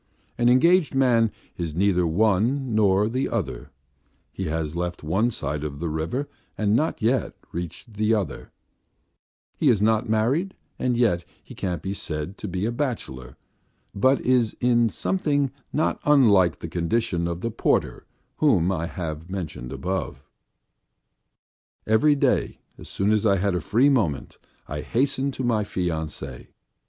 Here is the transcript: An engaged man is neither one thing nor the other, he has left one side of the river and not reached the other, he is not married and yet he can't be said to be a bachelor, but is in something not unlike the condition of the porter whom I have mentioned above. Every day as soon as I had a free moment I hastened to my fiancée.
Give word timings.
An 0.35 0.49
engaged 0.49 0.95
man 0.95 1.29
is 1.59 1.75
neither 1.75 2.07
one 2.07 2.45
thing 2.45 2.73
nor 2.73 3.07
the 3.07 3.29
other, 3.29 3.69
he 4.33 4.45
has 4.45 4.75
left 4.75 5.03
one 5.03 5.29
side 5.29 5.63
of 5.63 5.77
the 5.79 5.89
river 5.89 6.27
and 6.57 6.75
not 6.75 6.99
reached 7.51 7.93
the 7.93 8.11
other, 8.11 8.51
he 9.59 9.69
is 9.69 9.79
not 9.79 10.09
married 10.09 10.55
and 10.79 10.97
yet 10.97 11.23
he 11.43 11.53
can't 11.53 11.83
be 11.83 11.93
said 11.93 12.35
to 12.39 12.47
be 12.47 12.65
a 12.65 12.71
bachelor, 12.71 13.37
but 13.93 14.19
is 14.21 14.57
in 14.59 14.89
something 14.89 15.51
not 15.71 15.99
unlike 16.03 16.57
the 16.57 16.67
condition 16.67 17.27
of 17.27 17.41
the 17.41 17.51
porter 17.51 18.07
whom 18.37 18.71
I 18.71 18.87
have 18.87 19.29
mentioned 19.29 19.71
above. 19.71 20.23
Every 21.85 22.15
day 22.15 22.57
as 22.75 22.89
soon 22.89 23.11
as 23.11 23.23
I 23.23 23.37
had 23.37 23.53
a 23.53 23.61
free 23.61 23.87
moment 23.89 24.39
I 24.67 24.81
hastened 24.81 25.35
to 25.35 25.43
my 25.43 25.63
fiancée. 25.63 26.47